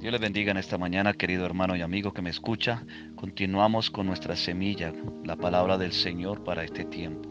[0.00, 2.86] Dios les bendiga en esta mañana, querido hermano y amigo que me escucha.
[3.16, 4.94] Continuamos con nuestra semilla,
[5.26, 7.28] la palabra del Señor para este tiempo.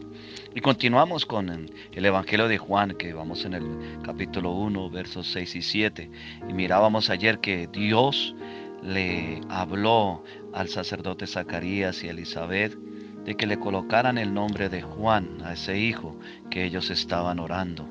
[0.54, 3.64] Y continuamos con el Evangelio de Juan, que vamos en el
[4.04, 6.10] capítulo 1, versos 6 y 7.
[6.48, 8.36] Y mirábamos ayer que Dios
[8.84, 12.78] le habló al sacerdote Zacarías y Elizabeth
[13.24, 16.16] de que le colocaran el nombre de Juan a ese hijo
[16.50, 17.88] que ellos estaban orando,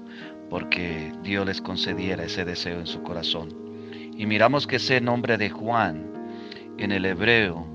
[0.49, 3.68] porque Dios les concediera ese deseo en su corazón.
[4.19, 6.11] Y miramos que ese nombre de Juan
[6.77, 7.65] en el hebreo,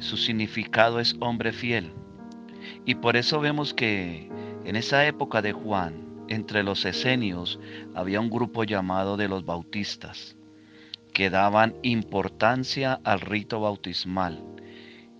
[0.00, 1.92] su significado es hombre fiel.
[2.84, 4.28] Y por eso vemos que
[4.64, 7.60] en esa época de Juan, entre los esenios,
[7.94, 10.36] había un grupo llamado de los bautistas,
[11.14, 14.42] que daban importancia al rito bautismal.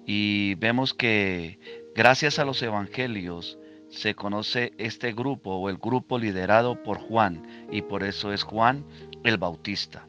[0.05, 1.61] Y vemos que
[1.95, 3.57] gracias a los evangelios
[3.89, 8.85] se conoce este grupo o el grupo liderado por Juan, y por eso es Juan
[9.23, 10.09] el Bautista.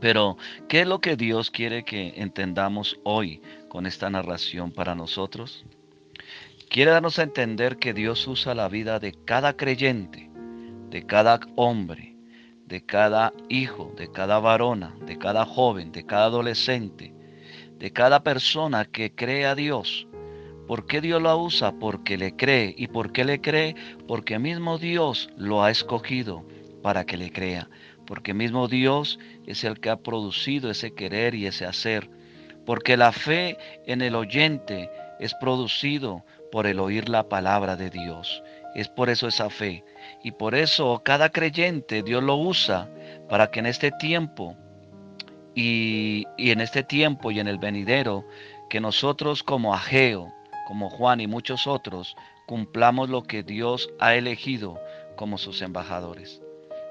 [0.00, 5.66] Pero, ¿qué es lo que Dios quiere que entendamos hoy con esta narración para nosotros?
[6.70, 10.30] Quiere darnos a entender que Dios usa la vida de cada creyente,
[10.88, 12.16] de cada hombre,
[12.64, 17.12] de cada hijo, de cada varona, de cada joven, de cada adolescente,
[17.76, 20.06] de cada persona que cree a Dios.
[20.66, 21.72] ¿Por qué Dios la usa?
[21.72, 22.74] Porque le cree.
[22.78, 23.74] ¿Y por qué le cree?
[24.06, 26.46] Porque mismo Dios lo ha escogido
[26.82, 27.68] para que le crea
[28.10, 32.10] porque mismo Dios es el que ha producido ese querer y ese hacer,
[32.66, 38.42] porque la fe en el oyente es producido por el oír la palabra de Dios.
[38.74, 39.84] Es por eso esa fe.
[40.24, 42.90] Y por eso cada creyente Dios lo usa
[43.28, 44.56] para que en este tiempo
[45.54, 48.26] y, y en este tiempo y en el venidero,
[48.68, 50.32] que nosotros como Ageo,
[50.66, 52.16] como Juan y muchos otros,
[52.48, 54.80] cumplamos lo que Dios ha elegido
[55.14, 56.42] como sus embajadores.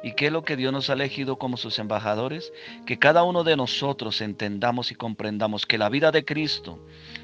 [0.01, 2.53] ¿Y qué es lo que Dios nos ha elegido como sus embajadores?
[2.85, 6.79] Que cada uno de nosotros entendamos y comprendamos que la vida de Cristo,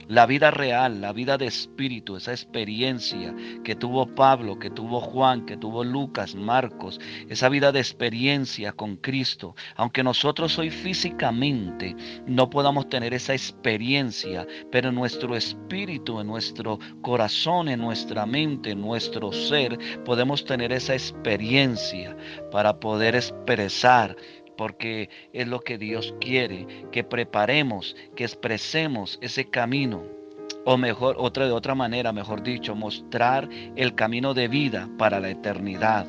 [0.08, 5.46] la vida real, la vida de espíritu, esa experiencia que tuvo Pablo, que tuvo Juan,
[5.46, 7.00] que tuvo Lucas, Marcos,
[7.30, 11.96] esa vida de experiencia con Cristo, aunque nosotros hoy físicamente
[12.28, 18.72] no podamos tener esa experiencia, pero en nuestro espíritu, en nuestro corazón, en nuestra mente,
[18.72, 22.16] en nuestro ser, podemos tener esa experiencia
[22.52, 24.16] para para poder expresar,
[24.58, 30.02] porque es lo que Dios quiere, que preparemos, que expresemos ese camino
[30.66, 35.30] o mejor, otra de otra manera, mejor dicho, mostrar el camino de vida para la
[35.30, 36.08] eternidad,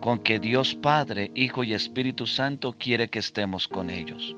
[0.00, 4.34] con que Dios Padre, Hijo y Espíritu Santo quiere que estemos con ellos.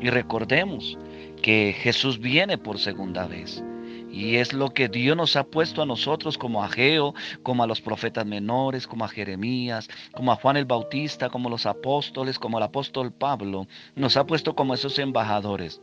[0.00, 0.96] Y recordemos
[1.42, 3.60] que Jesús viene por segunda vez.
[4.12, 7.66] Y es lo que Dios nos ha puesto a nosotros como a Geo, como a
[7.66, 12.58] los profetas menores, como a Jeremías, como a Juan el Bautista, como los apóstoles, como
[12.58, 13.66] el apóstol Pablo.
[13.96, 15.80] Nos ha puesto como esos embajadores.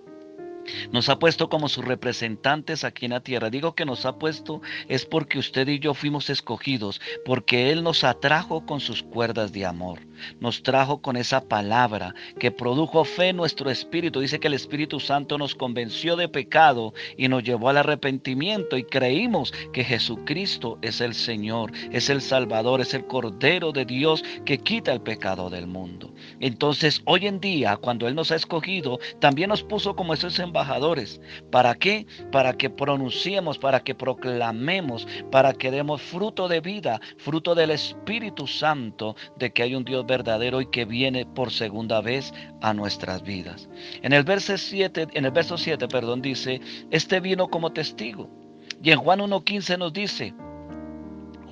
[0.91, 3.49] Nos ha puesto como sus representantes aquí en la tierra.
[3.49, 8.03] Digo que nos ha puesto es porque usted y yo fuimos escogidos, porque Él nos
[8.03, 9.99] atrajo con sus cuerdas de amor.
[10.39, 14.19] Nos trajo con esa palabra que produjo fe en nuestro espíritu.
[14.19, 18.83] Dice que el Espíritu Santo nos convenció de pecado y nos llevó al arrepentimiento y
[18.83, 24.57] creímos que Jesucristo es el Señor, es el Salvador, es el Cordero de Dios que
[24.57, 26.13] quita el pecado del mundo.
[26.39, 31.21] Entonces hoy en día, cuando Él nos ha escogido, también nos puso como esos embajadores.
[31.51, 32.05] ¿Para qué?
[32.31, 38.47] Para que pronunciemos, para que proclamemos, para que demos fruto de vida, fruto del Espíritu
[38.47, 43.23] Santo, de que hay un Dios verdadero y que viene por segunda vez a nuestras
[43.23, 43.69] vidas.
[44.01, 46.59] En el verso 7, en el verso 7, perdón, dice,
[46.91, 48.29] este vino como testigo.
[48.83, 50.33] Y en Juan 1:15 nos dice,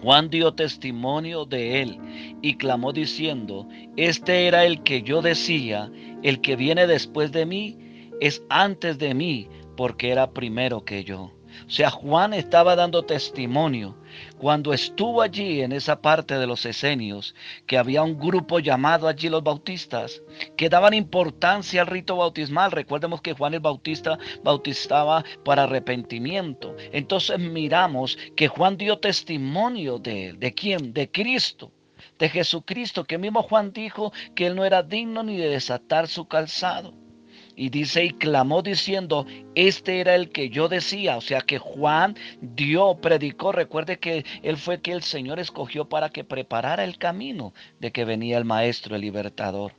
[0.02, 2.00] Juan dio testimonio de él
[2.42, 5.90] y clamó diciendo, este era el que yo decía,
[6.24, 7.78] el que viene después de mí
[8.20, 11.37] es antes de mí, porque era primero que yo.
[11.66, 13.96] O sea, Juan estaba dando testimonio
[14.38, 17.36] cuando estuvo allí en esa parte de los esenios,
[17.66, 20.22] que había un grupo llamado allí los bautistas,
[20.56, 22.72] que daban importancia al rito bautismal.
[22.72, 26.76] Recordemos que Juan el Bautista bautizaba para arrepentimiento.
[26.92, 30.40] Entonces miramos que Juan dio testimonio de él.
[30.40, 30.94] ¿De quién?
[30.94, 31.72] De Cristo
[32.20, 36.28] de Jesucristo, que mismo Juan dijo que él no era digno ni de desatar su
[36.28, 36.94] calzado.
[37.60, 39.26] Y dice, y clamó diciendo,
[39.56, 41.18] este era el que yo decía.
[41.18, 43.52] O sea que Juan dio, predicó.
[43.52, 48.06] Recuerde que él fue que el Señor escogió para que preparara el camino de que
[48.06, 49.74] venía el Maestro, el libertador.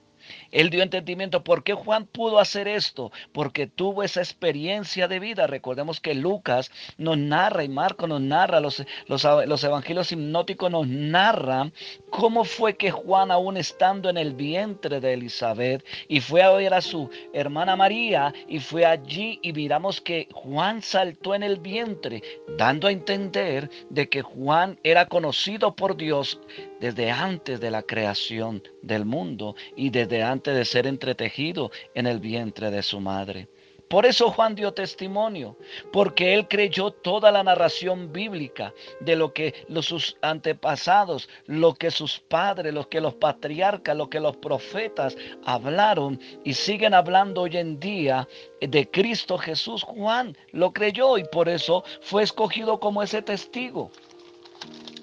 [0.50, 1.44] Él dio entendimiento.
[1.44, 3.12] ¿Por qué Juan pudo hacer esto?
[3.32, 5.46] Porque tuvo esa experiencia de vida.
[5.46, 11.72] Recordemos que Lucas nos narra y Marco nos narra, los, los, evangelios hipnóticos nos narran
[12.10, 16.74] cómo fue que Juan, aún estando en el vientre de Elizabeth, y fue a ver
[16.74, 22.22] a su hermana María, y fue allí y miramos que Juan saltó en el vientre,
[22.56, 26.40] dando a entender de que Juan era conocido por Dios
[26.80, 32.20] desde antes de la creación del mundo y desde antes de ser entretejido en el
[32.20, 33.48] vientre de su madre.
[33.88, 35.56] Por eso Juan dio testimonio,
[35.92, 42.20] porque él creyó toda la narración bíblica de lo que sus antepasados, lo que sus
[42.20, 47.80] padres, lo que los patriarcas, lo que los profetas hablaron y siguen hablando hoy en
[47.80, 48.28] día
[48.60, 49.82] de Cristo Jesús.
[49.84, 53.90] Juan lo creyó y por eso fue escogido como ese testigo.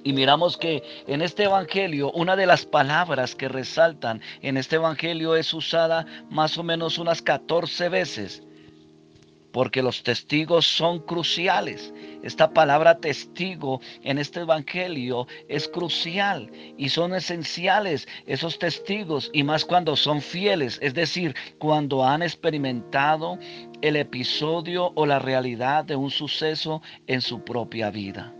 [0.05, 5.35] Y miramos que en este Evangelio, una de las palabras que resaltan en este Evangelio
[5.35, 8.43] es usada más o menos unas 14 veces,
[9.51, 11.91] porque los testigos son cruciales.
[12.21, 19.65] Esta palabra testigo en este Evangelio es crucial y son esenciales esos testigos y más
[19.65, 23.39] cuando son fieles, es decir, cuando han experimentado
[23.81, 28.35] el episodio o la realidad de un suceso en su propia vida.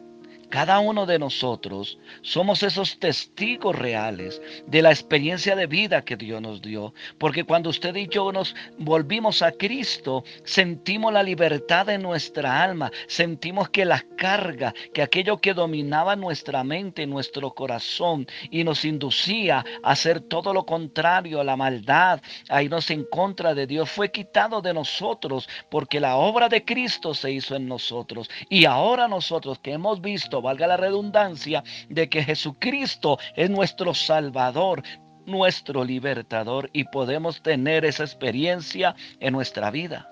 [0.49, 6.41] Cada uno de nosotros somos esos testigos reales de la experiencia de vida que Dios
[6.41, 6.93] nos dio.
[7.17, 12.91] Porque cuando usted y yo nos volvimos a Cristo, sentimos la libertad de nuestra alma,
[13.07, 19.65] sentimos que la carga, que aquello que dominaba nuestra mente, nuestro corazón y nos inducía
[19.83, 24.11] a hacer todo lo contrario a la maldad, a irnos en contra de Dios, fue
[24.11, 28.29] quitado de nosotros porque la obra de Cristo se hizo en nosotros.
[28.49, 34.83] Y ahora nosotros que hemos visto valga la redundancia, de que Jesucristo es nuestro Salvador,
[35.25, 40.09] nuestro libertador y podemos tener esa experiencia en nuestra vida.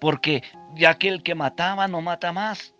[0.00, 0.42] Porque
[0.74, 2.74] ya que el que mataba no mata más,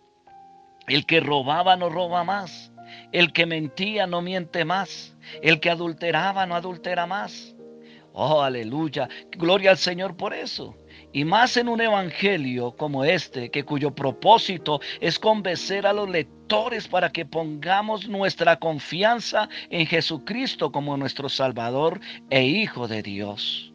[0.87, 2.71] el que robaba no roba más,
[3.11, 7.55] el que mentía no miente más, el que adulteraba no adultera más.
[8.13, 9.07] Oh, aleluya.
[9.31, 10.75] Gloria al Señor por eso.
[11.17, 16.87] Y más en un evangelio como este, que cuyo propósito es convencer a los lectores
[16.87, 21.99] para que pongamos nuestra confianza en Jesucristo como nuestro Salvador
[22.29, 23.73] e Hijo de Dios.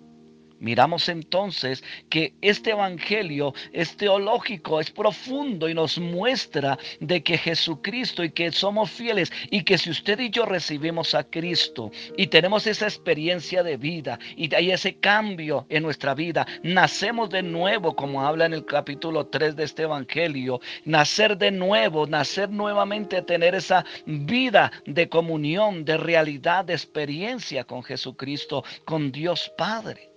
[0.62, 8.22] Miramos entonces que este evangelio es teológico, es profundo y nos muestra de que Jesucristo
[8.22, 12.68] y que somos fieles y que si usted y yo recibimos a Cristo y tenemos
[12.68, 18.24] esa experiencia de vida y hay ese cambio en nuestra vida, nacemos de nuevo, como
[18.24, 23.84] habla en el capítulo 3 de este evangelio, nacer de nuevo, nacer nuevamente, tener esa
[24.06, 30.11] vida de comunión, de realidad, de experiencia con Jesucristo, con Dios Padre.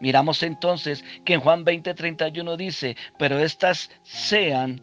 [0.00, 4.80] Miramos entonces que en Juan 20:31 dice, pero estas sean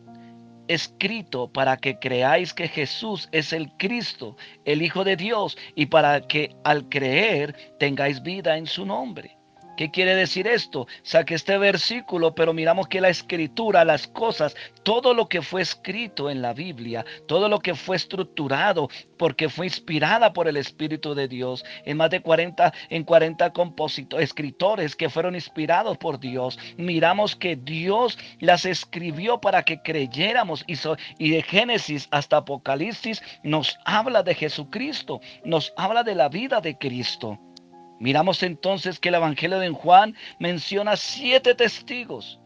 [0.67, 4.35] escrito para que creáis que Jesús es el Cristo,
[4.65, 9.36] el Hijo de Dios, y para que al creer tengáis vida en su nombre.
[9.77, 10.87] ¿Qué quiere decir esto?
[11.03, 16.31] Saque este versículo, pero miramos que la escritura, las cosas, todo lo que fue escrito
[16.31, 21.27] en la Biblia, todo lo que fue estructurado, porque fue inspirada por el Espíritu de
[21.27, 27.35] Dios, en más de 40, en 40 compositores, escritores que fueron inspirados por Dios, miramos
[27.35, 30.65] que Dios las escribió para que creyéramos
[31.19, 36.79] y de Génesis hasta Apocalipsis nos habla de Jesucristo, nos habla de la vida de
[36.79, 37.39] Cristo.
[37.99, 42.39] Miramos entonces que el Evangelio de Juan menciona siete testigos,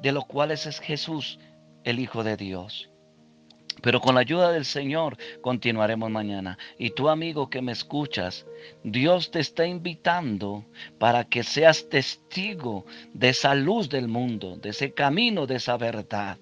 [0.00, 1.38] de los cuales es Jesús,
[1.84, 2.90] el Hijo de Dios.
[3.82, 6.58] Pero con la ayuda del Señor continuaremos mañana.
[6.78, 8.46] Y tú amigo que me escuchas,
[8.84, 10.66] Dios te está invitando
[10.98, 16.38] para que seas testigo de esa luz del mundo, de ese camino, de esa verdad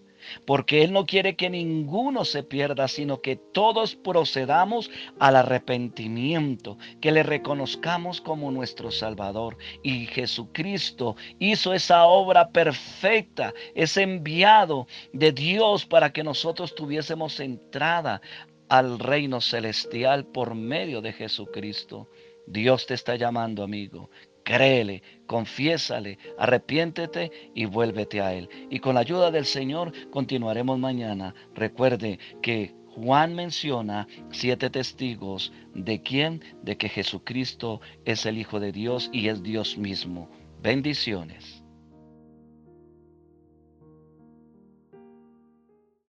[0.46, 7.12] porque Él no quiere que ninguno se pierda, sino que todos procedamos al arrepentimiento, que
[7.12, 9.56] le reconozcamos como nuestro Salvador.
[9.82, 18.20] Y Jesucristo hizo esa obra perfecta, es enviado de Dios para que nosotros tuviésemos entrada
[18.68, 22.08] al reino celestial por medio de Jesucristo.
[22.46, 24.10] Dios te está llamando, amigo,
[24.48, 28.48] créele, confiésale, arrepiéntete y vuélvete a Él.
[28.70, 31.34] Y con la ayuda del Señor continuaremos mañana.
[31.54, 38.72] Recuerde que Juan menciona siete testigos de quién, de que Jesucristo es el Hijo de
[38.72, 40.30] Dios y es Dios mismo.
[40.62, 41.57] Bendiciones.